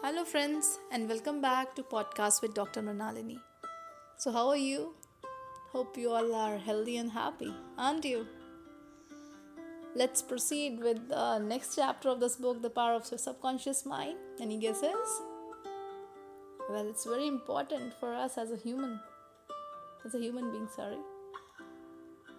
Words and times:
Hello, 0.00 0.24
friends, 0.24 0.78
and 0.92 1.08
welcome 1.08 1.40
back 1.40 1.74
to 1.74 1.82
podcast 1.82 2.40
with 2.40 2.54
Dr. 2.54 2.80
Mrinalini. 2.82 3.40
So, 4.16 4.30
how 4.30 4.48
are 4.48 4.56
you? 4.56 4.94
Hope 5.72 5.98
you 5.98 6.12
all 6.12 6.36
are 6.36 6.56
healthy 6.56 6.98
and 6.98 7.10
happy, 7.10 7.52
aren't 7.76 8.04
you? 8.04 8.24
Let's 9.96 10.22
proceed 10.22 10.78
with 10.78 11.08
the 11.08 11.40
next 11.40 11.74
chapter 11.74 12.10
of 12.10 12.20
this 12.20 12.36
book, 12.36 12.62
The 12.62 12.70
Power 12.70 12.92
of 12.92 13.10
Your 13.10 13.18
Subconscious 13.18 13.84
Mind. 13.84 14.16
Any 14.40 14.60
guesses? 14.60 15.20
Well, 16.70 16.88
it's 16.88 17.04
very 17.04 17.26
important 17.26 17.92
for 17.98 18.14
us 18.14 18.38
as 18.38 18.52
a 18.52 18.56
human, 18.56 19.00
as 20.04 20.14
a 20.14 20.20
human 20.20 20.52
being, 20.52 20.68
sorry. 20.76 20.98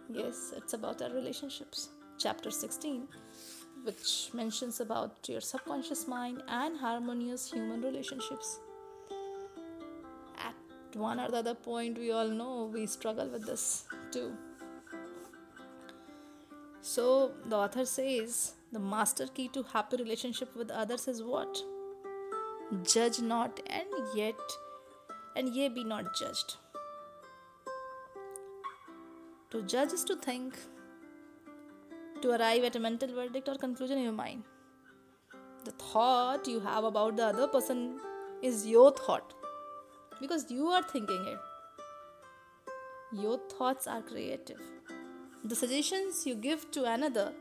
Yes, 0.10 0.54
it's 0.56 0.72
about 0.72 1.02
our 1.02 1.10
relationships. 1.10 1.90
Chapter 2.18 2.52
16 2.52 3.10
which 3.84 4.30
mentions 4.34 4.80
about 4.80 5.28
your 5.28 5.42
subconscious 5.42 6.08
mind 6.08 6.42
and 6.48 6.78
harmonious 6.78 7.52
human 7.52 7.82
relationships. 7.82 8.60
At 10.38 10.96
one 10.96 11.20
or 11.20 11.30
the 11.30 11.38
other 11.38 11.56
point, 11.56 11.98
we 11.98 12.12
all 12.12 12.28
know 12.28 12.70
we 12.74 12.86
struggle 12.86 13.30
with 13.30 13.46
this 13.46 13.86
too. 14.12 14.34
So, 16.82 17.32
the 17.46 17.56
author 17.56 17.86
says 17.86 18.54
the 18.72 18.80
master 18.80 19.28
key 19.28 19.50
to 19.50 19.64
happy 19.64 19.98
relationship 19.98 20.56
with 20.56 20.72
others 20.72 21.08
is 21.08 21.22
what? 21.22 21.62
Judge 22.84 23.20
not, 23.20 23.60
and 23.68 23.88
yet, 24.16 24.40
and 25.36 25.50
ye 25.56 25.70
be 25.70 25.84
not 25.84 26.06
judged. 26.16 26.58
To 29.52 29.64
judge 29.64 29.94
is 29.94 30.04
to 30.04 30.16
think, 30.16 30.56
to 32.22 32.32
arrive 32.32 32.64
at 32.64 32.76
a 32.76 32.80
mental 32.80 33.14
verdict 33.14 33.50
or 33.50 33.56
conclusion 33.56 33.98
in 33.98 34.04
your 34.04 34.14
mind. 34.14 34.44
The 35.66 35.72
thought 35.72 36.48
you 36.48 36.60
have 36.60 36.84
about 36.84 37.18
the 37.18 37.26
other 37.26 37.48
person 37.48 38.00
is 38.42 38.66
your 38.66 38.92
thought 38.92 39.34
because 40.22 40.50
you 40.50 40.68
are 40.68 40.84
thinking 40.84 41.26
it. 41.28 41.40
Your 43.22 43.40
thoughts 43.58 43.88
are 43.88 44.02
creative. 44.02 44.62
The 45.44 45.56
suggestions 45.56 46.26
you 46.26 46.36
give 46.36 46.70
to 46.72 46.86
another, 46.86 47.34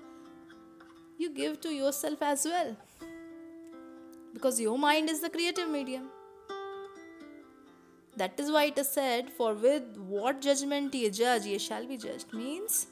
you 1.19 1.31
give 1.31 1.61
to 1.63 1.69
yourself 1.69 2.23
as 2.23 2.45
well 2.45 2.77
because 4.33 4.61
your 4.61 4.79
mind 4.79 5.11
is 5.11 5.21
the 5.21 5.31
creative 5.31 5.69
medium. 5.69 6.09
That 8.17 8.39
is 8.41 8.51
why 8.51 8.65
it 8.65 8.79
is 8.79 8.89
said, 8.89 9.31
For 9.31 9.55
with 9.55 9.97
what 9.97 10.41
judgment 10.41 10.95
ye 10.95 11.11
judge, 11.11 11.45
ye 11.47 11.59
shall 11.59 11.87
be 11.87 11.97
judged. 11.97 12.33
Means 12.33 12.89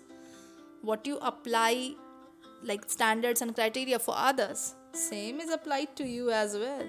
what 0.86 1.06
you 1.06 1.18
apply 1.30 1.94
like 2.62 2.90
standards 2.96 3.42
and 3.42 3.54
criteria 3.54 3.98
for 3.98 4.14
others 4.16 4.74
same 4.96 5.40
is 5.40 5.50
applied 5.50 5.94
to 5.96 6.04
you 6.06 6.30
as 6.30 6.54
well. 6.56 6.86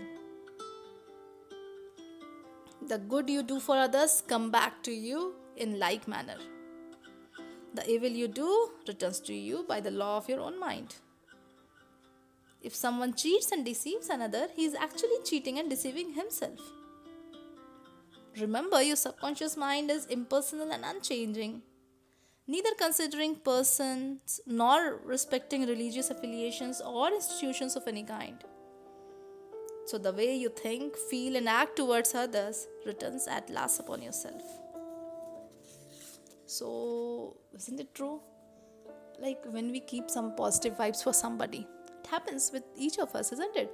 The 2.88 2.98
good 2.98 3.30
you 3.30 3.44
do 3.44 3.60
for 3.60 3.76
others 3.76 4.24
come 4.26 4.50
back 4.50 4.82
to 4.84 4.92
you 4.92 5.36
in 5.58 5.78
like 5.78 6.08
manner. 6.08 6.38
The 7.74 7.90
evil 7.90 8.10
you 8.10 8.30
do 8.30 8.72
returns 8.88 9.20
to 9.22 9.34
you 9.34 9.66
by 9.68 9.82
the 9.82 9.92
law 9.92 10.16
of 10.18 10.30
your 10.30 10.40
own 10.40 10.58
mind. 10.58 10.96
If 12.62 12.74
someone 12.74 13.14
cheats 13.14 13.52
and 13.52 13.66
deceives 13.66 14.10
another 14.10 14.48
he 14.56 14.64
is 14.64 14.74
actually 14.74 15.20
cheating 15.26 15.60
and 15.60 15.70
deceiving 15.70 16.14
himself. 16.14 16.60
Remember 18.40 18.82
your 18.82 18.96
subconscious 18.96 19.58
mind 19.58 19.92
is 19.92 20.06
impersonal 20.06 20.72
and 20.72 20.86
unchanging 20.86 21.62
neither 22.48 22.70
considering 22.78 23.36
persons 23.36 24.40
nor 24.48 25.00
respecting 25.04 25.66
religious 25.68 26.10
affiliations 26.10 26.82
or 26.82 27.12
institutions 27.12 27.76
of 27.76 27.88
any 27.88 28.04
kind. 28.04 28.44
So, 29.86 29.98
the 29.98 30.12
way 30.12 30.36
you 30.36 30.50
think, 30.50 30.98
feel, 31.10 31.36
and 31.38 31.48
act 31.48 31.78
towards 31.78 32.14
others 32.14 32.68
returns 32.86 33.28
at 33.28 33.50
last 33.50 33.80
upon 33.80 34.02
yourself. 34.02 34.42
So, 36.46 37.38
isn't 37.56 37.80
it 37.80 37.94
true? 37.96 38.22
Like 39.20 39.40
when 39.46 39.72
we 39.72 39.80
keep 39.80 40.10
some 40.10 40.36
positive 40.36 40.78
vibes 40.78 41.04
for 41.04 41.14
somebody, 41.14 41.66
it 41.88 42.08
happens 42.08 42.52
with 42.54 42.64
each 42.76 43.00
of 43.00 43.16
us, 43.16 43.32
isn't 43.32 43.56
it? 43.56 43.72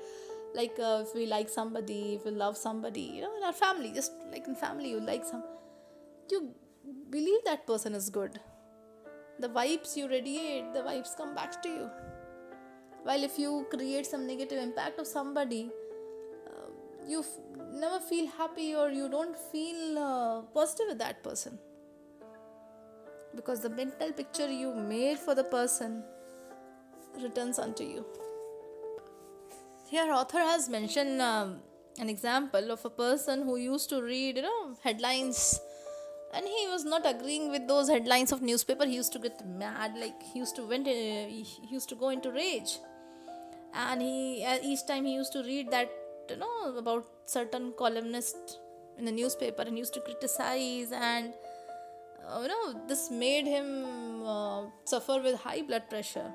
Like 0.55 0.77
uh, 0.79 1.03
if 1.05 1.13
we 1.15 1.25
like 1.25 1.49
somebody, 1.49 2.15
if 2.15 2.25
we 2.25 2.31
love 2.31 2.57
somebody, 2.57 3.01
you 3.01 3.21
know, 3.21 3.35
in 3.35 3.43
our 3.43 3.53
family, 3.53 3.91
just 3.91 4.13
like 4.31 4.47
in 4.47 4.55
family, 4.55 4.91
you 4.91 4.99
like 4.99 5.25
some, 5.25 5.43
you 6.31 6.53
believe 7.09 7.39
that 7.45 7.67
person 7.67 7.93
is 7.93 8.09
good 8.09 8.39
the 9.43 9.49
vibes 9.49 9.97
you 9.97 10.07
radiate, 10.07 10.73
the 10.73 10.81
vibes 10.89 11.15
come 11.17 11.35
back 11.35 11.61
to 11.63 11.69
you. 11.69 11.89
While 13.03 13.23
if 13.23 13.37
you 13.37 13.65
create 13.69 14.05
some 14.05 14.25
negative 14.25 14.59
impact 14.63 14.99
of 14.99 15.07
somebody, 15.07 15.69
uh, 16.47 16.69
you 17.05 17.19
f- 17.19 17.41
never 17.73 17.99
feel 17.99 18.27
happy 18.37 18.73
or 18.73 18.89
you 18.89 19.09
don't 19.09 19.37
feel 19.51 19.99
uh, 19.99 20.41
positive 20.53 20.87
with 20.91 20.99
that 20.99 21.21
person. 21.23 21.59
Because 23.35 23.59
the 23.59 23.69
mental 23.69 24.13
picture 24.13 24.49
you 24.49 24.73
made 24.73 25.19
for 25.19 25.35
the 25.35 25.43
person 25.43 26.03
returns 27.21 27.59
unto 27.59 27.83
you. 27.83 28.05
Here, 29.89 30.09
author 30.13 30.39
has 30.39 30.69
mentioned 30.69 31.21
um, 31.21 31.59
an 31.99 32.09
example 32.09 32.71
of 32.71 32.85
a 32.85 32.89
person 32.89 33.43
who 33.43 33.57
used 33.57 33.89
to 33.89 34.01
read, 34.01 34.37
you 34.37 34.43
know, 34.43 34.77
headlines 34.81 35.59
and 36.33 36.45
he 36.47 36.67
was 36.67 36.83
not 36.83 37.05
agreeing 37.05 37.51
with 37.51 37.67
those 37.67 37.89
headlines 37.89 38.31
of 38.31 38.41
newspaper. 38.41 38.85
He 38.85 38.95
used 38.95 39.13
to 39.13 39.19
get 39.19 39.45
mad 39.47 39.95
like 39.97 40.21
he 40.23 40.39
used 40.39 40.55
to 40.55 40.65
went 40.65 40.87
uh, 40.87 40.91
he 40.91 41.45
used 41.69 41.89
to 41.89 41.95
go 41.95 42.09
into 42.09 42.31
rage. 42.31 42.79
And 43.73 44.01
he 44.01 44.43
uh, 44.45 44.57
each 44.63 44.85
time 44.87 45.05
he 45.05 45.13
used 45.13 45.33
to 45.33 45.43
read 45.43 45.71
that 45.71 45.91
you 46.29 46.37
know 46.37 46.77
about 46.77 47.05
certain 47.25 47.73
columnist 47.77 48.59
in 48.97 49.05
the 49.05 49.11
newspaper 49.11 49.63
and 49.63 49.77
used 49.77 49.93
to 49.93 50.01
criticize 50.01 50.91
and 50.91 51.33
uh, 52.27 52.39
you 52.41 52.47
know 52.47 52.81
this 52.87 53.09
made 53.11 53.45
him 53.45 54.23
uh, 54.25 54.63
suffer 54.85 55.21
with 55.21 55.39
high 55.39 55.61
blood 55.61 55.89
pressure. 55.89 56.31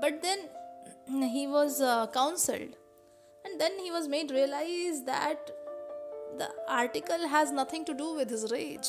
But 0.00 0.22
then 0.22 0.48
he 1.30 1.46
was 1.46 1.80
uh, 1.80 2.06
counseled. 2.08 2.76
And 3.44 3.60
then 3.60 3.78
he 3.78 3.92
was 3.92 4.08
made 4.08 4.30
realize 4.32 5.04
that 5.04 5.50
article 6.68 7.28
has 7.28 7.50
nothing 7.52 7.84
to 7.84 7.94
do 7.94 8.14
with 8.14 8.30
his 8.30 8.50
rage. 8.50 8.88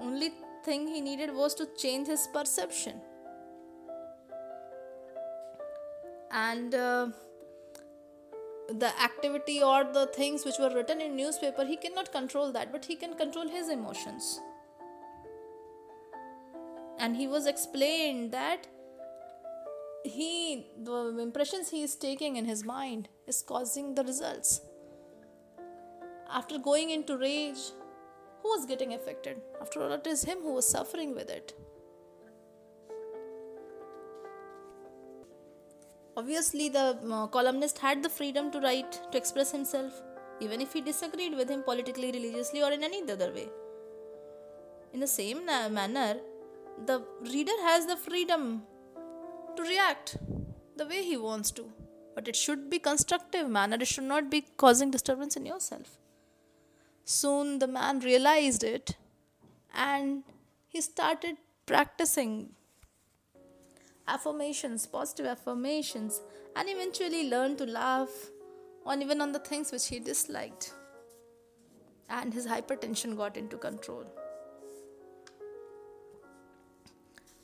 Only 0.00 0.32
thing 0.64 0.86
he 0.86 1.00
needed 1.00 1.34
was 1.34 1.54
to 1.54 1.68
change 1.76 2.06
his 2.06 2.28
perception. 2.32 3.00
And 6.30 6.74
uh, 6.74 7.08
the 8.68 8.92
activity 9.02 9.62
or 9.62 9.84
the 9.84 10.06
things 10.06 10.44
which 10.44 10.58
were 10.58 10.74
written 10.74 11.00
in 11.00 11.16
newspaper, 11.16 11.64
he 11.64 11.76
cannot 11.76 12.10
control 12.12 12.52
that, 12.52 12.72
but 12.72 12.84
he 12.84 12.96
can 12.96 13.14
control 13.14 13.48
his 13.48 13.68
emotions. 13.68 14.40
And 16.98 17.16
he 17.16 17.26
was 17.26 17.46
explained 17.46 18.32
that 18.32 18.66
he 20.04 20.66
the 20.82 21.16
impressions 21.18 21.70
he 21.70 21.82
is 21.82 21.94
taking 21.94 22.36
in 22.36 22.44
his 22.44 22.64
mind 22.64 23.08
is 23.26 23.40
causing 23.40 23.94
the 23.94 24.02
results 24.02 24.60
after 26.32 26.58
going 26.58 26.90
into 26.90 27.16
rage, 27.16 27.62
who 28.42 28.48
was 28.48 28.66
getting 28.66 28.94
affected? 28.94 29.40
After 29.60 29.82
all, 29.82 29.92
it 29.92 30.06
is 30.06 30.24
him 30.24 30.38
who 30.38 30.54
was 30.54 30.68
suffering 30.68 31.14
with 31.14 31.30
it. 31.30 31.54
Obviously, 36.16 36.68
the 36.68 36.98
uh, 37.10 37.26
columnist 37.28 37.78
had 37.78 38.02
the 38.02 38.08
freedom 38.08 38.50
to 38.50 38.60
write, 38.60 39.00
to 39.10 39.16
express 39.16 39.50
himself, 39.50 40.02
even 40.40 40.60
if 40.60 40.72
he 40.72 40.80
disagreed 40.80 41.34
with 41.34 41.48
him 41.48 41.62
politically, 41.62 42.12
religiously, 42.12 42.62
or 42.62 42.70
in 42.70 42.84
any 42.84 43.02
other 43.10 43.32
way. 43.32 43.48
In 44.92 45.00
the 45.00 45.06
same 45.06 45.46
manner, 45.46 46.16
the 46.84 47.02
reader 47.20 47.58
has 47.62 47.86
the 47.86 47.96
freedom 47.96 48.62
to 49.56 49.62
react 49.62 50.16
the 50.76 50.86
way 50.86 51.02
he 51.02 51.16
wants 51.16 51.50
to, 51.52 51.70
but 52.14 52.28
it 52.28 52.36
should 52.36 52.68
be 52.68 52.78
constructive 52.78 53.48
manner. 53.48 53.78
It 53.80 53.86
should 53.86 54.04
not 54.04 54.30
be 54.30 54.42
causing 54.58 54.90
disturbance 54.90 55.36
in 55.36 55.46
yourself. 55.46 55.98
Soon 57.04 57.58
the 57.58 57.66
man 57.66 58.00
realized 58.00 58.62
it 58.62 58.96
and 59.74 60.22
he 60.68 60.80
started 60.80 61.36
practicing 61.66 62.50
affirmations, 64.06 64.86
positive 64.86 65.26
affirmations, 65.26 66.20
and 66.56 66.68
eventually 66.68 67.28
learned 67.28 67.58
to 67.58 67.66
laugh 67.66 68.30
on 68.84 69.02
even 69.02 69.20
on 69.20 69.32
the 69.32 69.38
things 69.38 69.72
which 69.72 69.88
he 69.88 69.98
disliked. 69.98 70.74
And 72.08 72.32
his 72.32 72.46
hypertension 72.46 73.16
got 73.16 73.36
into 73.36 73.56
control. 73.56 74.04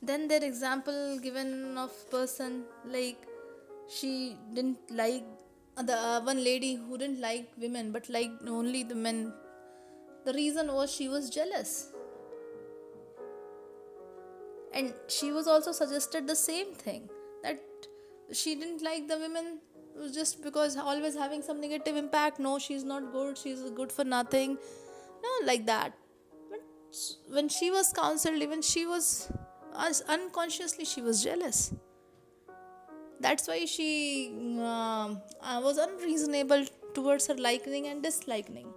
Then 0.03 0.29
their 0.29 0.45
example 0.45 1.19
given 1.19 1.77
of 1.77 1.93
person 2.11 2.65
like 2.85 3.27
she 3.89 4.37
didn't 4.55 4.79
like 4.91 5.25
the 5.77 5.97
uh, 5.97 6.21
one 6.21 6.43
lady 6.45 6.75
who 6.75 6.99
didn't 6.99 7.21
like 7.21 7.51
women 7.57 7.91
but 7.91 8.09
liked 8.09 8.47
only 8.47 8.83
the 8.83 8.95
men 8.95 9.33
the 10.29 10.35
reason 10.35 10.73
was 10.79 10.95
she 10.95 11.09
was 11.09 11.31
jealous. 11.31 11.93
And 14.75 14.93
she 15.09 15.33
was 15.33 15.47
also 15.47 15.73
suggested 15.73 16.27
the 16.27 16.37
same 16.37 16.75
thing 16.75 17.09
that 17.43 17.61
she 18.33 18.55
didn't 18.55 18.83
like 18.83 19.09
the 19.09 19.19
women 19.19 19.61
just 20.15 20.43
because 20.43 20.77
always 20.77 21.17
having 21.17 21.43
some 21.43 21.61
negative 21.61 21.97
impact. 21.97 22.39
No 22.39 22.59
she's 22.59 22.85
not 22.85 23.11
good 23.13 23.39
she's 23.39 23.63
good 23.79 23.91
for 23.91 24.05
nothing. 24.05 24.59
No 25.23 25.31
like 25.47 25.65
that. 25.67 25.95
But 26.51 26.61
when 27.37 27.49
she 27.49 27.71
was 27.71 27.93
counseled 28.01 28.43
even 28.49 28.61
she 28.73 28.87
was 28.87 29.31
unconsciously 30.17 30.85
she 30.85 31.01
was 31.01 31.25
jealous. 31.25 31.73
That's 33.21 33.49
why 33.49 33.65
she 33.65 34.33
uh, 34.61 35.15
was 35.69 35.79
unreasonable 35.79 36.67
towards 36.95 37.27
her 37.29 37.35
liking 37.35 37.87
and 37.87 38.03
disliking 38.03 38.75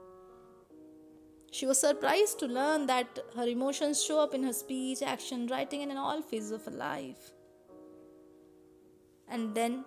she 1.52 1.66
was 1.66 1.80
surprised 1.80 2.40
to 2.40 2.48
learn 2.48 2.88
that 2.88 3.20
her 3.36 3.48
emotions 3.48 4.04
show 4.04 4.20
up 4.20 4.34
in 4.34 4.44
her 4.44 4.54
speech 4.54 5.02
action 5.02 5.48
writing 5.48 5.82
and 5.84 5.92
in 5.92 5.98
all 5.98 6.22
phases 6.22 6.52
of 6.52 6.66
her 6.66 6.72
life 6.72 7.32
and 9.28 9.56
then 9.56 9.84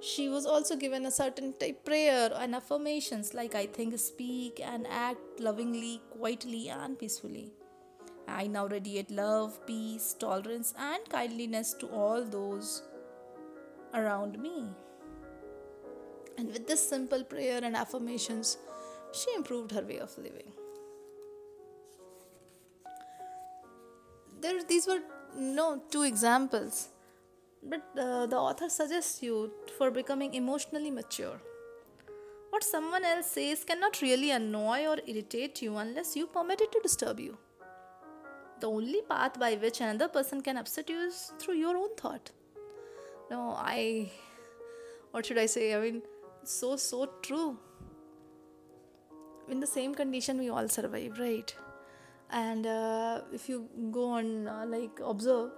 she 0.00 0.28
was 0.28 0.46
also 0.46 0.76
given 0.76 1.06
a 1.06 1.10
certain 1.10 1.52
type 1.58 1.84
prayer 1.84 2.30
and 2.34 2.54
affirmations 2.54 3.34
like 3.34 3.54
I 3.54 3.66
think, 3.66 3.98
speak 3.98 4.60
and 4.62 4.86
act 4.88 5.40
lovingly, 5.40 6.00
quietly, 6.10 6.68
and 6.68 6.98
peacefully. 6.98 7.52
I 8.28 8.46
now 8.46 8.66
radiate 8.66 9.10
love, 9.10 9.64
peace, 9.66 10.14
tolerance, 10.18 10.74
and 10.78 11.08
kindliness 11.08 11.74
to 11.74 11.86
all 11.88 12.24
those 12.24 12.82
around 13.94 14.38
me. 14.38 14.66
And 16.36 16.48
with 16.48 16.66
this 16.66 16.86
simple 16.86 17.24
prayer 17.24 17.60
and 17.62 17.76
affirmations, 17.76 18.58
she 19.12 19.32
improved 19.34 19.72
her 19.72 19.82
way 19.82 19.98
of 19.98 20.16
living. 20.18 20.52
There, 24.40 24.62
these 24.64 24.86
were 24.86 25.00
no 25.36 25.82
two 25.90 26.02
examples 26.02 26.88
but 27.68 27.82
uh, 27.98 28.26
the 28.26 28.36
author 28.36 28.68
suggests 28.68 29.22
you 29.22 29.50
for 29.76 29.90
becoming 29.90 30.34
emotionally 30.34 30.90
mature. 30.90 31.40
What 32.50 32.62
someone 32.62 33.04
else 33.04 33.32
says 33.32 33.64
cannot 33.64 34.00
really 34.00 34.30
annoy 34.30 34.86
or 34.86 34.98
irritate 35.06 35.60
you 35.62 35.76
unless 35.76 36.14
you 36.14 36.26
permit 36.26 36.60
it 36.60 36.72
to 36.72 36.80
disturb 36.82 37.18
you. 37.18 37.36
The 38.60 38.68
only 38.68 39.02
path 39.08 39.38
by 39.38 39.54
which 39.54 39.80
another 39.80 40.08
person 40.08 40.40
can 40.40 40.56
upset 40.56 40.88
you 40.88 40.98
is 40.98 41.32
through 41.38 41.54
your 41.54 41.76
own 41.76 41.94
thought. 41.96 42.30
No, 43.30 43.54
I. 43.58 44.10
What 45.10 45.26
should 45.26 45.38
I 45.38 45.46
say? 45.46 45.74
I 45.74 45.80
mean, 45.80 46.02
so, 46.44 46.76
so 46.76 47.10
true. 47.20 47.58
In 49.50 49.60
the 49.60 49.66
same 49.66 49.94
condition, 49.94 50.38
we 50.38 50.48
all 50.48 50.68
survive, 50.68 51.18
right? 51.18 51.54
And 52.30 52.66
uh, 52.66 53.20
if 53.32 53.48
you 53.48 53.68
go 53.92 54.10
on, 54.10 54.48
uh, 54.48 54.64
like, 54.66 55.00
observe, 55.04 55.50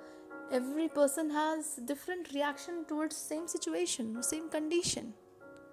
every 0.51 0.89
person 0.89 1.31
has 1.31 1.79
different 1.85 2.33
reaction 2.33 2.85
towards 2.89 3.15
same 3.15 3.47
situation 3.47 4.23
same 4.23 4.49
condition 4.49 5.13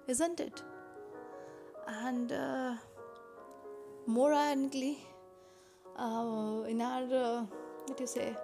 isn't 0.08 0.40
it? 0.40 0.62
And 1.88 2.32
uh, 2.32 2.74
more 4.06 4.32
ironically 4.32 4.98
uh, 5.98 6.62
in 6.68 6.80
our 6.80 7.02
uh, 7.04 7.44
what 7.86 8.00
you 8.00 8.06
say? 8.06 8.36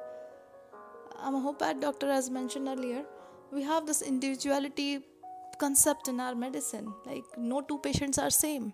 I'm 1.18 1.34
a 1.34 1.40
homeopath 1.40 1.80
doctor 1.80 2.10
as 2.10 2.30
mentioned 2.30 2.68
earlier 2.68 3.04
we 3.52 3.62
have 3.62 3.86
this 3.86 4.02
individuality 4.02 5.04
concept 5.58 6.08
in 6.08 6.18
our 6.18 6.34
medicine 6.34 6.92
like 7.06 7.24
no 7.36 7.60
two 7.60 7.78
patients 7.78 8.18
are 8.18 8.30
same 8.30 8.72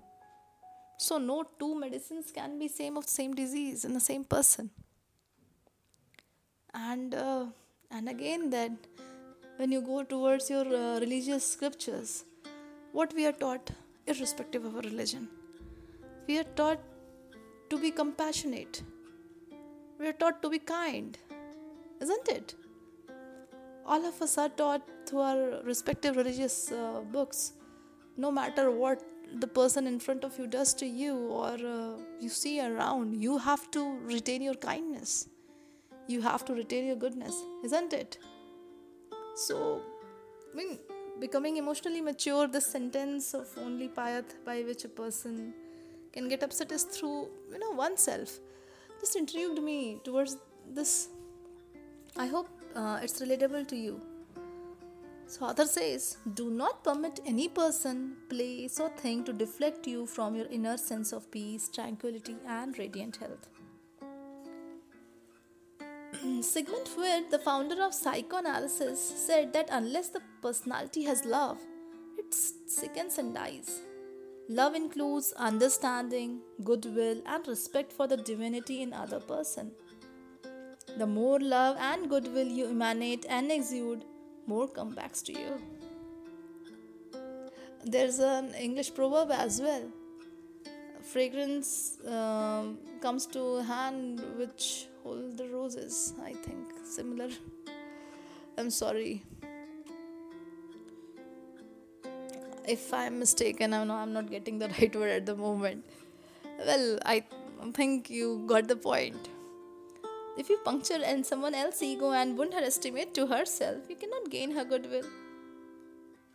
so 0.98 1.16
no 1.16 1.44
two 1.60 1.78
medicines 1.78 2.32
can 2.38 2.58
be 2.58 2.66
same 2.66 2.96
of 2.96 3.08
same 3.08 3.32
disease 3.40 3.84
in 3.84 3.94
the 3.94 4.00
same 4.00 4.24
person. 4.24 4.70
And 6.74 7.14
uh, 7.14 7.46
and 7.90 8.08
again 8.08 8.50
that 8.50 8.72
when 9.56 9.72
you 9.72 9.80
go 9.80 10.02
towards 10.02 10.50
your 10.50 10.66
uh, 10.66 10.98
religious 11.00 11.46
scriptures 11.52 12.24
what 12.92 13.14
we 13.14 13.24
are 13.26 13.36
taught 13.44 13.70
irrespective 14.06 14.64
of 14.64 14.74
our 14.76 14.82
religion 14.82 15.28
we 16.26 16.38
are 16.38 16.50
taught 16.60 16.80
to 17.70 17.78
be 17.78 17.90
compassionate. 17.90 18.82
We 19.98 20.08
are 20.08 20.12
taught 20.12 20.42
to 20.42 20.50
be 20.50 20.58
kind 20.58 21.16
isn't 22.00 22.28
it? 22.28 22.54
All 23.86 24.04
of 24.04 24.20
us 24.20 24.36
are 24.38 24.48
taught 24.48 24.82
through 25.06 25.20
our 25.20 25.62
respective 25.64 26.16
religious 26.16 26.70
uh, 26.72 27.00
books 27.12 27.52
no 28.16 28.30
matter 28.30 28.70
what 28.70 29.02
the 29.34 29.46
person 29.46 29.86
in 29.86 29.98
front 30.00 30.24
of 30.24 30.38
you 30.38 30.46
does 30.46 30.74
to 30.74 30.86
you 30.86 31.16
or 31.28 31.52
uh, 31.52 31.96
you 32.20 32.28
see 32.28 32.60
around 32.60 33.14
you 33.14 33.38
have 33.38 33.70
to 33.70 33.98
retain 34.04 34.42
your 34.42 34.54
kindness 34.54 35.28
you 36.08 36.22
have 36.22 36.44
to 36.46 36.54
retain 36.54 36.86
your 36.86 36.96
goodness, 36.96 37.36
isn't 37.62 37.92
it? 37.92 38.18
So, 39.36 39.82
I 40.52 40.56
mean, 40.56 40.78
becoming 41.20 41.58
emotionally 41.58 42.00
mature, 42.00 42.48
the 42.48 42.60
sentence 42.60 43.34
of 43.34 43.46
only 43.58 43.88
path 43.88 44.34
by 44.44 44.62
which 44.62 44.84
a 44.84 44.88
person 44.88 45.52
can 46.12 46.28
get 46.28 46.42
upset 46.42 46.72
is 46.72 46.84
through, 46.84 47.28
you 47.52 47.58
know, 47.58 47.70
oneself. 47.72 48.40
Just 49.00 49.16
intrigued 49.16 49.62
me 49.62 50.00
towards 50.02 50.38
this. 50.66 51.08
I 52.16 52.26
hope 52.26 52.48
uh, 52.74 53.00
it's 53.02 53.20
relatable 53.20 53.68
to 53.68 53.76
you. 53.76 54.00
So, 55.30 55.44
author 55.44 55.66
says, 55.66 56.16
do 56.32 56.50
not 56.50 56.82
permit 56.82 57.20
any 57.26 57.48
person, 57.48 58.16
place, 58.30 58.80
or 58.80 58.88
thing 58.88 59.24
to 59.24 59.32
deflect 59.34 59.86
you 59.86 60.06
from 60.06 60.34
your 60.34 60.46
inner 60.46 60.78
sense 60.78 61.12
of 61.12 61.30
peace, 61.30 61.68
tranquility, 61.68 62.36
and 62.46 62.78
radiant 62.78 63.16
health. 63.16 63.50
Mm, 66.24 66.42
Sigmund 66.42 66.88
Freud, 66.88 67.30
the 67.30 67.38
founder 67.38 67.82
of 67.82 67.92
psychoanalysis, 67.92 68.98
said 68.98 69.52
that 69.52 69.68
unless 69.70 70.08
the 70.08 70.22
personality 70.40 71.04
has 71.04 71.26
love, 71.26 71.58
it 72.16 72.32
sickens 72.32 73.18
and 73.18 73.34
dies. 73.34 73.82
Love 74.48 74.74
includes 74.74 75.34
understanding, 75.36 76.40
goodwill, 76.64 77.20
and 77.26 77.46
respect 77.46 77.92
for 77.92 78.06
the 78.06 78.16
divinity 78.16 78.80
in 78.80 78.94
other 78.94 79.20
person. 79.20 79.72
The 80.96 81.06
more 81.06 81.38
love 81.38 81.76
and 81.78 82.08
goodwill 82.08 82.48
you 82.48 82.70
emanate 82.70 83.26
and 83.28 83.52
exude, 83.52 84.06
more 84.48 84.66
comebacks 84.66 85.22
to 85.26 85.32
you. 85.32 85.60
There's 87.84 88.18
an 88.18 88.54
English 88.54 88.94
proverb 88.94 89.30
as 89.30 89.60
well. 89.60 89.84
Fragrance 91.02 91.98
um, 92.06 92.78
comes 93.00 93.26
to 93.26 93.62
hand 93.62 94.22
which 94.36 94.88
hold 95.02 95.38
the 95.38 95.48
roses, 95.48 96.14
I 96.22 96.32
think. 96.32 96.66
Similar. 96.84 97.30
I'm 98.56 98.70
sorry. 98.70 99.22
If 102.66 102.92
I'm 102.92 103.18
mistaken, 103.18 103.72
I 103.72 103.84
know 103.84 103.94
I'm 103.94 104.12
not 104.12 104.30
getting 104.30 104.58
the 104.58 104.68
right 104.78 104.94
word 104.94 105.10
at 105.10 105.26
the 105.26 105.36
moment. 105.36 105.84
Well, 106.66 106.98
I 107.06 107.24
think 107.72 108.10
you 108.10 108.44
got 108.46 108.68
the 108.68 108.76
point. 108.76 109.28
If 110.37 110.49
you 110.49 110.57
puncture 110.65 111.01
in 111.01 111.23
someone 111.23 111.53
else's 111.53 111.83
ego 111.83 112.11
and 112.11 112.37
wound 112.37 112.53
her 112.53 112.63
estimate 112.63 113.13
to 113.15 113.27
herself, 113.27 113.89
you 113.89 113.95
cannot 113.95 114.29
gain 114.29 114.51
her 114.51 114.65
goodwill. 114.65 115.05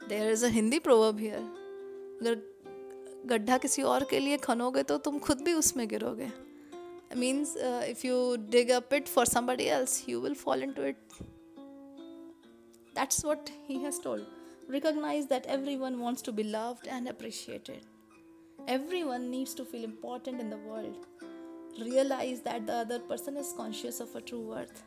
There 0.09 0.31
is 0.31 0.43
a 0.43 0.51
Hindi 0.51 0.81
proverb 0.81 1.19
here. 1.19 1.43
अगर 2.21 2.37
गड्ढा 3.27 3.57
किसी 3.59 3.83
और 3.83 4.05
के 4.11 4.19
लिए 4.19 4.37
खनोगे 4.45 4.83
तो 4.83 4.97
तुम 5.07 5.19
खुद 5.27 5.41
भी 5.45 5.53
उसमें 5.55 5.89
गिरोगे 5.89 6.31
means 7.17 7.57
uh, 7.57 7.83
if 7.89 8.05
you 8.05 8.37
dig 8.37 8.71
a 8.71 8.81
pit 8.81 9.09
for 9.09 9.25
somebody 9.25 9.69
else 9.71 10.07
you 10.07 10.21
will 10.21 10.35
fall 10.35 10.65
into 10.67 10.83
it 10.83 10.97
that's 12.95 13.25
what 13.29 13.51
he 13.69 13.83
has 13.85 13.99
told 13.99 14.27
recognize 14.75 15.27
that 15.27 15.47
everyone 15.47 15.99
wants 16.01 16.21
to 16.23 16.33
be 16.33 16.45
loved 16.57 16.87
and 16.97 17.09
appreciated 17.09 17.87
everyone 18.77 19.31
needs 19.31 19.55
to 19.55 19.65
feel 19.65 19.85
important 19.85 20.41
in 20.41 20.51
the 20.51 20.59
world 20.59 21.07
realize 21.82 22.42
that 22.42 22.66
the 22.68 22.74
other 22.74 23.00
person 23.00 23.38
is 23.38 23.54
conscious 23.56 24.00
of 24.00 24.16
a 24.16 24.22
true 24.22 24.42
worth. 24.42 24.84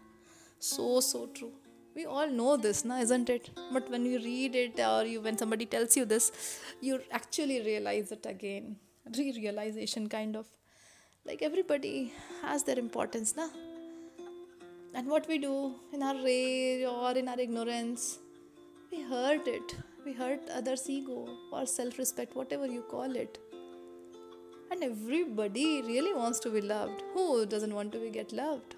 So 0.59 1.01
so 1.01 1.27
true. 1.27 1.53
We 1.95 2.05
all 2.05 2.29
know 2.29 2.57
this 2.57 2.85
now 2.85 2.99
isn't 3.01 3.31
it? 3.31 3.51
But 3.73 3.91
when 3.91 4.05
you 4.05 4.19
read 4.19 4.55
it 4.55 4.81
or 4.81 5.05
you 5.05 5.21
when 5.21 5.39
somebody 5.39 5.67
tells 5.67 5.97
you 5.97 6.05
this 6.05 6.33
you 6.81 7.01
actually 7.11 7.63
realize 7.63 8.13
it 8.13 8.27
again. 8.27 8.77
Re-realization 9.17 10.09
kind 10.09 10.37
of. 10.37 10.47
Like 11.25 11.43
everybody 11.43 12.13
has 12.43 12.63
their 12.65 12.79
importance 12.79 13.35
na? 13.37 13.49
And 14.95 15.09
what 15.09 15.29
we 15.29 15.39
do 15.39 15.75
in 15.93 16.03
our 16.03 16.15
rage 16.23 16.87
or 16.87 17.13
in 17.13 17.29
our 17.29 17.39
ignorance 17.39 18.19
we 18.91 19.03
hurt 19.03 19.47
it. 19.49 19.77
We 20.05 20.13
hurt 20.13 20.41
others 20.55 20.89
ego 20.89 21.29
or 21.53 21.67
self 21.67 21.99
respect 21.99 22.37
whatever 22.37 22.67
you 22.67 22.83
call 22.83 23.17
it 23.17 23.39
and 24.71 24.83
everybody 24.83 25.83
really 25.83 26.15
wants 26.15 26.39
to 26.41 26.51
be 26.51 26.61
loved. 26.61 27.03
Who 27.15 27.47
doesn't 27.47 27.75
want 27.75 27.93
to 27.93 27.99
be 27.99 28.11
get 28.11 28.33
loved? 28.33 28.77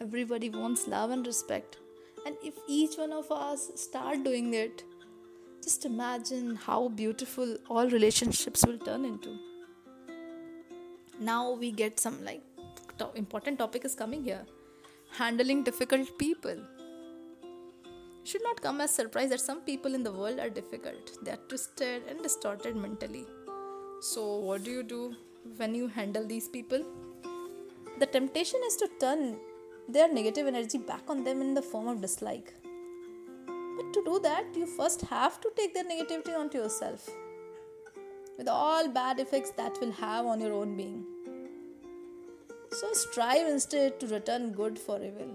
Everybody 0.00 0.50
wants 0.50 0.86
love 0.86 1.10
and 1.10 1.26
respect. 1.26 1.78
And 2.24 2.36
if 2.42 2.54
each 2.68 2.96
one 2.96 3.12
of 3.12 3.30
us 3.30 3.70
start 3.76 4.24
doing 4.24 4.54
it 4.54 4.82
just 5.66 5.84
imagine 5.84 6.54
how 6.54 6.88
beautiful 6.88 7.56
all 7.68 7.88
relationships 7.90 8.64
will 8.64 8.78
turn 8.78 9.04
into. 9.04 9.36
Now 11.18 11.54
we 11.54 11.72
get 11.72 11.98
some 11.98 12.24
like 12.24 12.42
to- 12.98 13.10
important 13.16 13.58
topic 13.58 13.84
is 13.84 13.96
coming 13.96 14.22
here. 14.22 14.44
Handling 15.18 15.64
difficult 15.64 16.16
people. 16.18 16.60
Should 18.22 18.44
not 18.44 18.62
come 18.62 18.80
as 18.80 18.92
surprise 18.92 19.30
that 19.30 19.40
some 19.40 19.60
people 19.62 19.96
in 19.96 20.04
the 20.04 20.12
world 20.12 20.38
are 20.38 20.48
difficult. 20.48 21.18
They 21.24 21.32
are 21.32 21.42
twisted 21.48 22.04
and 22.08 22.22
distorted 22.22 22.76
mentally. 22.76 23.26
So, 24.00 24.36
what 24.36 24.62
do 24.62 24.70
you 24.70 24.82
do 24.82 25.14
when 25.56 25.74
you 25.74 25.88
handle 25.88 26.26
these 26.26 26.48
people? 26.48 26.84
The 27.98 28.04
temptation 28.04 28.60
is 28.66 28.76
to 28.76 28.88
turn 29.00 29.38
their 29.88 30.12
negative 30.12 30.46
energy 30.46 30.76
back 30.76 31.04
on 31.08 31.24
them 31.24 31.40
in 31.40 31.54
the 31.54 31.62
form 31.62 31.88
of 31.88 32.02
dislike. 32.02 32.52
But 33.46 33.94
to 33.94 34.02
do 34.04 34.20
that, 34.22 34.44
you 34.54 34.66
first 34.66 35.00
have 35.02 35.40
to 35.40 35.50
take 35.56 35.72
their 35.72 35.84
negativity 35.84 36.36
onto 36.38 36.58
yourself 36.58 37.08
with 38.36 38.48
all 38.48 38.88
bad 38.88 39.18
effects 39.18 39.52
that 39.52 39.80
will 39.80 39.92
have 39.92 40.26
on 40.26 40.42
your 40.42 40.52
own 40.52 40.76
being. 40.76 41.06
So 42.72 42.92
strive 42.92 43.46
instead 43.46 43.98
to 44.00 44.06
return 44.08 44.52
good 44.52 44.78
for 44.78 45.02
evil. 45.02 45.30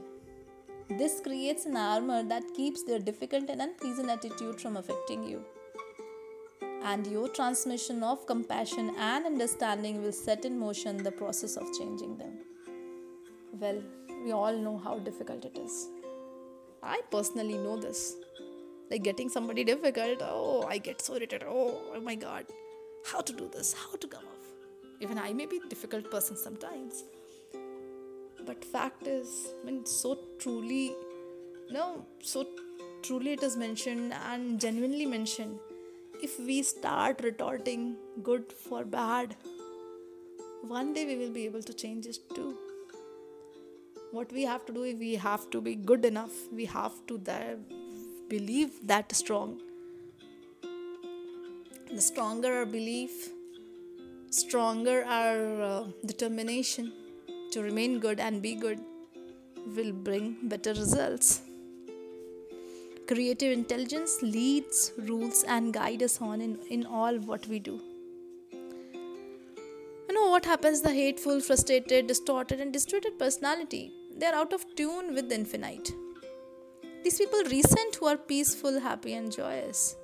This 0.87 1.19
creates 1.19 1.65
an 1.65 1.77
armor 1.77 2.21
that 2.21 2.53
keeps 2.53 2.83
their 2.83 2.99
difficult 2.99 3.49
and 3.49 3.61
unpleasant 3.61 4.09
attitude 4.09 4.61
from 4.61 4.77
affecting 4.77 5.23
you. 5.23 5.43
And 6.83 7.05
your 7.07 7.29
transmission 7.29 8.03
of 8.03 8.25
compassion 8.25 8.93
and 8.97 9.25
understanding 9.25 10.01
will 10.01 10.11
set 10.11 10.45
in 10.45 10.57
motion 10.59 10.97
the 11.03 11.11
process 11.11 11.55
of 11.57 11.67
changing 11.77 12.17
them. 12.17 12.39
Well, 13.59 13.81
we 14.23 14.31
all 14.31 14.55
know 14.55 14.77
how 14.77 14.99
difficult 14.99 15.45
it 15.45 15.57
is. 15.57 15.87
I 16.81 17.01
personally 17.11 17.57
know 17.57 17.79
this. 17.79 18.15
Like 18.89 19.03
getting 19.03 19.29
somebody 19.29 19.63
difficult, 19.63 20.19
oh, 20.21 20.65
I 20.67 20.79
get 20.79 21.01
so 21.01 21.13
irritated. 21.15 21.47
Oh, 21.47 21.81
oh 21.95 22.01
my 22.01 22.15
god 22.15 22.45
how 23.05 23.21
to 23.21 23.33
do 23.33 23.49
this, 23.53 23.73
how 23.73 23.95
to 23.97 24.07
come 24.07 24.23
off. 24.23 24.45
Even 24.99 25.17
I 25.17 25.33
may 25.33 25.45
be 25.45 25.57
a 25.57 25.69
difficult 25.69 26.09
person 26.11 26.37
sometimes. 26.37 27.03
But 28.45 28.63
fact 28.63 29.07
is, 29.07 29.53
when 29.63 29.85
so 29.85 30.17
truly, 30.39 30.93
no, 31.71 32.05
so 32.21 32.47
truly 33.03 33.33
it 33.33 33.43
is 33.43 33.57
mentioned 33.57 34.13
and 34.13 34.59
genuinely 34.59 35.05
mentioned, 35.05 35.59
if 36.21 36.39
we 36.39 36.61
start 36.61 37.21
retorting 37.23 37.95
good 38.23 38.53
for 38.53 38.83
bad, 38.83 39.35
one 40.61 40.93
day 40.93 41.05
we 41.05 41.15
will 41.15 41.33
be 41.33 41.45
able 41.45 41.63
to 41.63 41.73
change 41.73 42.05
it 42.05 42.19
too. 42.35 42.55
What 44.11 44.31
we 44.31 44.43
have 44.43 44.65
to 44.67 44.73
do 44.73 44.83
is 44.83 44.99
we 44.99 45.15
have 45.15 45.49
to 45.51 45.61
be 45.61 45.75
good 45.75 46.05
enough. 46.05 46.31
We 46.51 46.65
have 46.65 46.93
to 47.07 47.17
believe 48.29 48.71
that 48.87 49.13
strong 49.15 49.59
the 51.93 52.01
stronger 52.01 52.53
our 52.59 52.65
belief, 52.65 53.29
stronger 54.29 55.03
our 55.03 55.61
uh, 55.61 55.83
determination 56.05 56.93
to 57.51 57.61
remain 57.61 57.99
good 57.99 58.17
and 58.17 58.41
be 58.41 58.55
good 58.55 58.79
will 59.75 59.91
bring 59.91 60.37
better 60.43 60.73
results. 60.73 61.41
Creative 63.11 63.51
intelligence 63.51 64.21
leads, 64.21 64.93
rules, 64.97 65.43
and 65.43 65.73
guides 65.73 66.03
us 66.03 66.21
on 66.21 66.39
in, 66.39 66.57
in 66.69 66.85
all 66.85 67.17
what 67.17 67.45
we 67.47 67.59
do. 67.59 67.81
You 70.07 70.13
know 70.13 70.29
what 70.29 70.45
happens? 70.45 70.81
The 70.81 70.93
hateful, 70.93 71.41
frustrated, 71.41 72.07
distorted, 72.07 72.61
and 72.61 72.71
distorted 72.71 73.19
personality 73.19 73.91
they 74.17 74.27
are 74.27 74.35
out 74.35 74.53
of 74.53 74.63
tune 74.75 75.13
with 75.13 75.27
the 75.27 75.35
infinite. 75.35 75.91
These 77.03 77.17
people 77.17 77.43
resent 77.49 77.95
who 77.95 78.05
are 78.05 78.15
peaceful, 78.15 78.79
happy, 78.79 79.13
and 79.15 79.29
joyous. 79.29 79.97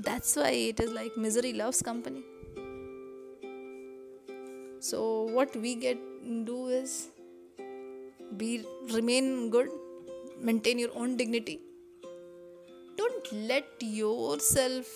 That's 0.00 0.34
why 0.34 0.50
it 0.50 0.80
is 0.80 0.90
like 0.90 1.16
misery 1.16 1.52
loves 1.52 1.82
company. 1.82 2.24
So 4.80 5.22
what 5.38 5.54
we 5.54 5.76
get 5.76 5.98
do 6.44 6.66
is 6.66 7.08
be 8.36 8.64
remain 8.92 9.50
good, 9.50 9.68
maintain 10.40 10.80
your 10.80 10.90
own 10.96 11.16
dignity. 11.16 11.60
Don't 13.18 13.48
let 13.48 13.64
yourself 13.80 14.86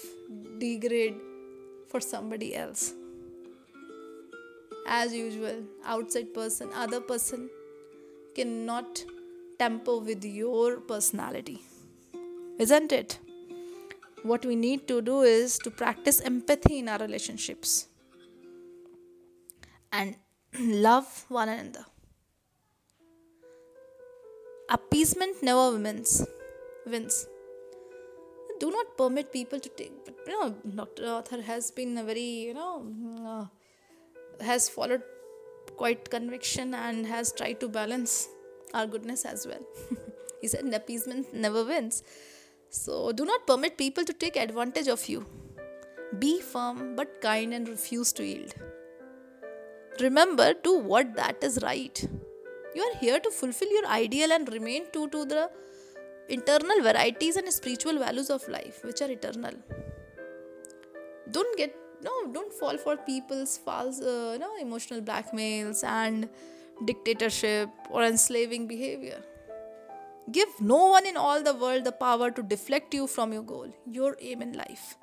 degrade 0.58 1.16
for 1.88 2.00
somebody 2.00 2.54
else. 2.54 2.92
As 4.86 5.12
usual, 5.12 5.64
outside 5.84 6.32
person, 6.32 6.68
other 6.72 7.00
person 7.00 7.50
cannot 8.36 9.04
tamper 9.58 9.98
with 9.98 10.24
your 10.24 10.76
personality. 10.80 11.62
Isn't 12.58 12.92
it? 12.92 13.18
what 14.22 14.44
we 14.46 14.54
need 14.54 14.86
to 14.86 15.02
do 15.02 15.22
is 15.22 15.58
to 15.58 15.70
practice 15.70 16.20
empathy 16.20 16.78
in 16.78 16.88
our 16.88 16.98
relationships 16.98 17.88
and 19.90 20.16
love 20.60 21.24
one 21.28 21.48
another. 21.48 21.84
Appeasement 24.70 25.42
never 25.42 25.76
wins. 25.76 26.24
Wins. 26.86 27.26
Do 28.62 28.70
not 28.70 28.96
permit 28.96 29.32
people 29.32 29.60
to 29.66 29.68
take. 29.80 30.04
But 30.04 30.14
you 30.26 30.32
know, 30.32 30.50
Dr. 30.80 31.04
Author 31.16 31.40
has 31.50 31.70
been 31.70 31.98
a 32.02 32.04
very 32.10 32.30
you 32.48 32.54
know 32.54 32.72
uh, 33.32 33.44
has 34.50 34.68
followed 34.68 35.02
quite 35.76 36.10
conviction 36.10 36.74
and 36.74 37.06
has 37.06 37.32
tried 37.32 37.58
to 37.62 37.68
balance 37.68 38.28
our 38.74 38.86
goodness 38.86 39.24
as 39.24 39.46
well. 39.46 39.64
he 40.40 40.48
said 40.48 40.72
appeasement 40.80 41.34
never 41.46 41.64
wins. 41.64 42.02
So 42.70 43.12
do 43.12 43.24
not 43.24 43.46
permit 43.46 43.76
people 43.76 44.04
to 44.04 44.12
take 44.12 44.36
advantage 44.36 44.88
of 44.88 45.08
you. 45.08 45.24
Be 46.18 46.40
firm 46.40 46.94
but 46.96 47.20
kind 47.20 47.54
and 47.54 47.68
refuse 47.68 48.12
to 48.14 48.24
yield. 48.24 48.54
Remember, 50.00 50.54
do 50.54 50.78
what 50.78 51.14
that 51.16 51.42
is 51.42 51.58
right. 51.62 52.02
You 52.74 52.82
are 52.82 52.96
here 52.98 53.20
to 53.20 53.30
fulfill 53.30 53.70
your 53.70 53.86
ideal 53.86 54.32
and 54.32 54.50
remain 54.52 54.86
true 54.92 55.08
to 55.08 55.24
the 55.24 55.50
internal 56.28 56.82
varieties 56.82 57.36
and 57.36 57.52
spiritual 57.52 57.98
values 57.98 58.30
of 58.30 58.46
life, 58.48 58.84
which 58.84 59.00
are 59.02 59.10
eternal. 59.10 59.54
Don't 61.30 61.56
get 61.56 61.74
no, 62.02 62.32
don't 62.32 62.52
fall 62.52 62.76
for 62.76 62.96
people's 62.96 63.58
false, 63.58 64.00
uh, 64.00 64.36
no, 64.38 64.56
emotional 64.60 65.00
blackmails 65.00 65.84
and 65.84 66.28
dictatorship 66.84 67.68
or 67.90 68.02
enslaving 68.02 68.66
behavior. 68.66 69.22
Give 70.30 70.48
no 70.60 70.86
one 70.88 71.06
in 71.06 71.16
all 71.16 71.42
the 71.42 71.54
world 71.54 71.84
the 71.84 71.92
power 71.92 72.30
to 72.30 72.42
deflect 72.42 72.94
you 72.94 73.06
from 73.06 73.32
your 73.32 73.42
goal, 73.42 73.72
your 73.86 74.16
aim 74.20 74.42
in 74.42 74.52
life, 74.52 74.96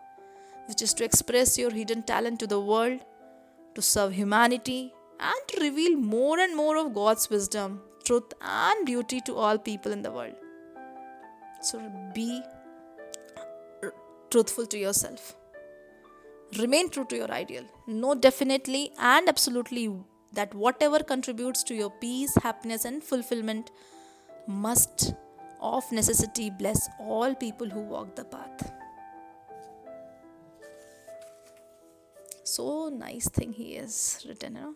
which 0.68 0.82
is 0.82 0.94
to 0.96 1.04
express 1.04 1.58
your 1.58 1.72
hidden 1.72 2.04
talent 2.04 2.40
to 2.40 2.48
the 2.48 2.60
world, 2.60 3.00
to 3.76 3.82
serve 3.82 4.14
humanity, 4.14 4.94
and 5.20 5.48
to 5.48 5.62
reveal 5.62 5.98
more 5.98 6.40
and 6.40 6.56
more 6.56 6.78
of 6.78 6.94
God's 6.94 7.30
wisdom, 7.30 7.82
truth, 8.06 8.34
and 8.42 8.86
beauty 8.86 9.22
to 9.22 9.36
all 9.36 9.58
people 9.58 9.92
in 9.92 10.02
the 10.02 10.12
world. 10.12 10.36
So 11.62 11.82
be 12.14 12.42
truthful 14.32 14.66
to 14.68 14.78
yourself. 14.78 15.36
Remain 16.58 16.90
true 16.90 17.06
to 17.06 17.16
your 17.16 17.32
ideal. 17.32 17.64
Know 17.88 18.16
definitely 18.16 18.92
and 18.98 19.28
absolutely 19.28 19.94
that 20.34 20.54
whatever 20.54 21.00
contributes 21.00 21.64
to 21.64 21.76
your 21.76 21.90
peace, 21.90 22.36
happiness, 22.36 22.86
and 22.86 23.04
fulfillment 23.04 23.72
must 24.48 25.14
of 25.62 25.92
necessity 25.92 26.50
bless 26.50 26.90
all 27.00 27.36
people 27.36 27.70
who 27.70 27.82
walk 27.82 28.16
the 28.16 28.24
path. 28.24 28.72
So 32.44 32.90
nice 32.90 33.30
thing 33.30 33.54
he 33.54 33.76
has 33.76 34.26
written, 34.28 34.56
you 34.56 34.62
know. 34.62 34.76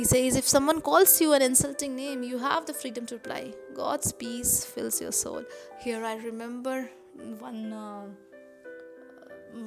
He 0.00 0.04
says, 0.04 0.34
if 0.34 0.48
someone 0.48 0.80
calls 0.80 1.20
you 1.20 1.34
an 1.34 1.42
insulting 1.42 1.94
name, 1.94 2.22
you 2.22 2.38
have 2.38 2.64
the 2.64 2.72
freedom 2.72 3.04
to 3.04 3.16
reply. 3.16 3.52
God's 3.74 4.12
peace 4.12 4.64
fills 4.64 4.98
your 4.98 5.12
soul. 5.12 5.44
Here 5.78 6.02
I 6.02 6.14
remember 6.14 6.88
one 7.38 7.70
uh, 7.70 8.06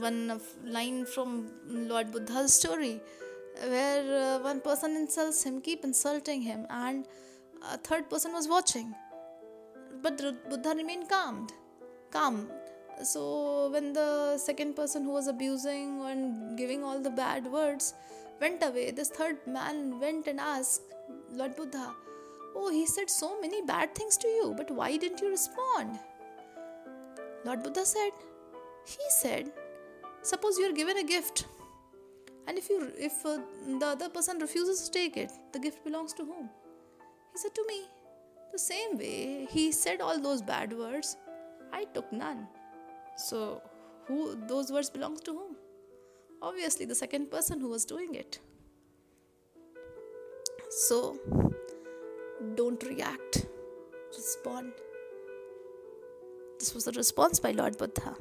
one 0.05 0.41
line 0.65 1.05
from 1.05 1.51
Lord 1.67 2.11
Buddha's 2.11 2.51
story 2.51 2.99
where 3.73 4.05
uh, 4.21 4.39
one 4.39 4.59
person 4.59 4.95
insults 4.95 5.43
him, 5.43 5.61
keep 5.61 5.83
insulting 5.83 6.41
him, 6.41 6.65
and 6.71 7.05
a 7.71 7.77
third 7.77 8.09
person 8.09 8.33
was 8.33 8.47
watching. 8.47 8.95
But 10.01 10.17
Buddha 10.49 10.73
remained 10.75 11.09
calmed, 11.09 11.53
calm. 12.09 12.49
So 13.03 13.69
when 13.69 13.93
the 13.93 14.39
second 14.39 14.75
person 14.75 15.03
who 15.03 15.11
was 15.11 15.27
abusing 15.27 16.01
and 16.01 16.57
giving 16.57 16.83
all 16.83 16.99
the 16.99 17.11
bad 17.11 17.45
words 17.45 17.93
went 18.43 18.63
away, 18.63 18.91
this 18.91 19.09
third 19.09 19.38
man 19.47 20.00
went 20.00 20.27
and 20.27 20.39
asked 20.39 20.81
Lord 21.31 21.55
Buddha, 21.55 21.93
Oh, 22.55 22.69
he 22.69 22.85
said 22.85 23.09
so 23.09 23.39
many 23.41 23.62
bad 23.63 23.95
things 23.95 24.17
to 24.17 24.27
you, 24.27 24.53
but 24.55 24.69
why 24.69 24.95
didn't 24.97 25.21
you 25.21 25.29
respond? 25.29 25.97
Lord 27.45 27.63
Buddha 27.63 27.85
said, 27.85 28.12
He 28.85 29.05
said, 29.09 29.51
Suppose 30.21 30.57
you 30.57 30.69
are 30.69 30.79
given 30.81 30.97
a 30.97 31.03
gift 31.03 31.45
and 32.47 32.57
if 32.57 32.69
you 32.69 32.91
if 32.97 33.25
uh, 33.25 33.38
the 33.79 33.85
other 33.85 34.09
person 34.09 34.39
refuses 34.39 34.81
to 34.85 34.91
take 34.91 35.17
it 35.17 35.31
the 35.53 35.59
gift 35.59 35.83
belongs 35.83 36.13
to 36.13 36.25
whom? 36.25 36.50
He 37.31 37.38
said 37.38 37.55
to 37.55 37.65
me. 37.67 37.83
The 38.51 38.59
same 38.59 38.97
way 38.97 39.47
he 39.50 39.71
said 39.71 40.00
all 40.00 40.19
those 40.19 40.41
bad 40.41 40.73
words 40.77 41.17
i 41.71 41.85
took 41.85 42.12
none. 42.12 42.47
So 43.17 43.62
who 44.07 44.17
those 44.47 44.71
words 44.71 44.89
belongs 44.89 45.21
to 45.21 45.31
whom 45.31 45.55
obviously 46.51 46.85
the 46.85 47.00
second 47.03 47.31
person 47.31 47.59
who 47.59 47.69
was 47.69 47.85
doing 47.85 48.13
it 48.15 48.39
so 50.69 51.17
don't 52.55 52.83
react 52.83 53.43
respond. 54.23 54.71
This 56.59 56.73
was 56.73 56.85
the 56.85 56.91
response 56.93 57.39
by 57.39 57.51
Lord 57.51 57.77
Buddha. 57.77 58.15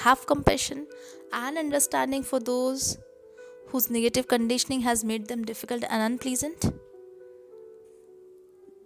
Have 0.00 0.26
compassion 0.26 0.86
and 1.32 1.56
understanding 1.56 2.22
for 2.22 2.40
those 2.40 2.98
whose 3.68 3.90
negative 3.90 4.26
conditioning 4.26 4.80
has 4.80 5.04
made 5.04 5.28
them 5.28 5.44
difficult 5.44 5.84
and 5.88 6.02
unpleasant. 6.02 6.72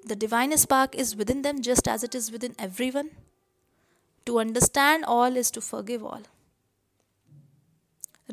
The 0.04 0.16
divine 0.16 0.57
spark 0.57 0.95
is 0.95 1.16
within 1.16 1.42
them 1.42 1.62
just 1.62 1.88
as 1.88 2.04
it 2.04 2.14
is 2.14 2.30
within 2.30 2.54
everyone. 2.59 3.11
To 4.26 4.38
understand 4.38 5.04
all 5.07 5.37
is 5.37 5.50
to 5.52 5.61
forgive 5.61 6.04
all. 6.04 6.23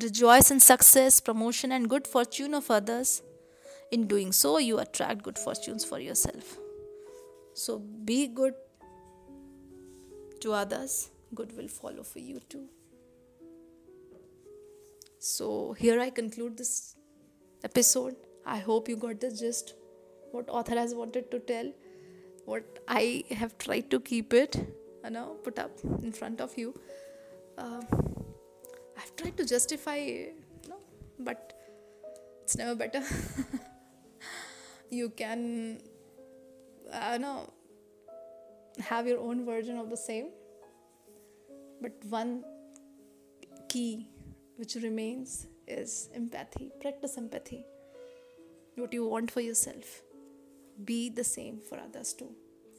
Rejoice 0.01 0.51
in 0.51 0.59
success, 0.59 1.21
promotion, 1.21 1.71
and 1.71 1.89
good 1.89 2.05
fortune 2.05 2.53
of 2.53 2.69
others. 2.69 3.21
In 3.91 4.07
doing 4.07 4.31
so, 4.31 4.57
you 4.57 4.79
attract 4.79 5.23
good 5.23 5.39
fortunes 5.39 5.85
for 5.85 5.99
yourself. 5.99 6.57
So 7.53 7.79
be 7.79 8.27
good 8.27 8.53
to 10.41 10.51
others, 10.51 11.09
good 11.33 11.55
will 11.55 11.69
follow 11.69 12.03
for 12.03 12.19
you 12.19 12.41
too. 12.49 12.65
So 15.19 15.73
here 15.73 15.99
I 15.99 16.09
conclude 16.09 16.57
this 16.57 16.95
episode. 17.63 18.15
I 18.45 18.57
hope 18.57 18.89
you 18.89 18.97
got 18.97 19.21
the 19.21 19.31
gist 19.31 19.75
what 20.35 20.49
author 20.49 20.75
has 20.75 20.93
wanted 20.93 21.31
to 21.31 21.39
tell, 21.39 21.71
what 22.45 22.79
I 22.87 23.23
have 23.31 23.57
tried 23.57 23.89
to 23.91 23.99
keep 23.99 24.33
it, 24.33 24.55
you 25.03 25.09
know, 25.09 25.37
put 25.43 25.57
up 25.57 25.71
in 26.03 26.11
front 26.11 26.41
of 26.41 26.57
you. 26.57 26.73
Uh, 27.57 27.81
I've 28.97 29.15
tried 29.15 29.37
to 29.37 29.45
justify, 29.45 29.97
you 29.97 30.33
know, 30.69 30.79
but 31.19 31.53
it's 32.43 32.57
never 32.57 32.75
better. 32.75 33.03
you 34.89 35.09
can, 35.09 35.81
uh, 36.91 36.99
I 37.01 37.17
know, 37.17 37.51
have 38.79 39.07
your 39.07 39.19
own 39.19 39.45
version 39.45 39.77
of 39.77 39.89
the 39.89 39.97
same. 39.97 40.29
But 41.81 41.93
one 42.09 42.43
key 43.67 44.07
which 44.57 44.75
remains 44.75 45.47
is 45.67 46.09
empathy. 46.13 46.71
Practice 46.81 47.17
empathy. 47.17 47.65
What 48.75 48.93
you 48.93 49.05
want 49.07 49.31
for 49.31 49.41
yourself. 49.41 50.01
Be 50.83 51.09
the 51.09 51.23
same 51.23 51.59
for 51.67 51.79
others 51.79 52.13
too. 52.13 52.29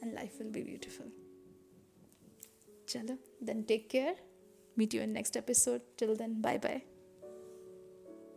And 0.01 0.13
life 0.13 0.35
will 0.39 0.51
be 0.51 0.61
beautiful. 0.61 1.05
Chalo, 2.85 3.17
then 3.41 3.63
take 3.63 3.89
care. 3.89 4.15
Meet 4.77 4.93
you 4.93 5.01
in 5.01 5.11
next 5.11 5.35
episode. 5.35 5.81
Till 5.97 6.15
then, 6.15 6.39
bye 6.39 6.57
bye. 6.57 6.83